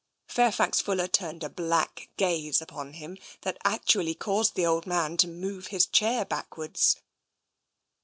[0.27, 5.27] Fairfax Fuller turned a black gaze upon him that actually caused the old man to
[5.27, 6.95] move his chair back wards.